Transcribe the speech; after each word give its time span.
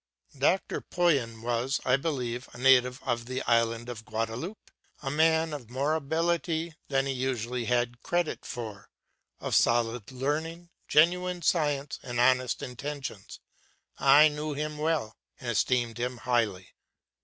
Dr. 0.35 0.81
Poyen 0.81 1.43
was, 1.43 1.79
I 1.85 1.95
believe, 1.95 2.49
a 2.53 2.57
native 2.57 3.03
of 3.03 3.27
the 3.27 3.43
island 3.43 3.87
of 3.87 4.03
Guadeloupe: 4.03 4.71
a 5.03 5.11
man 5.11 5.53
of 5.53 5.69
more 5.69 5.93
ability 5.93 6.73
than 6.87 7.05
he 7.05 7.13
usually 7.13 7.65
had 7.65 8.01
credit 8.01 8.43
for, 8.43 8.89
of 9.39 9.53
solid 9.53 10.11
learning, 10.11 10.71
genuine 10.87 11.43
science, 11.43 11.99
and 12.01 12.19
honest 12.19 12.63
intentions. 12.63 13.39
I 13.99 14.27
knew 14.27 14.53
him 14.53 14.79
well 14.79 15.17
and 15.39 15.51
esteemed 15.51 15.99
him 15.99 16.17
highly. 16.17 16.69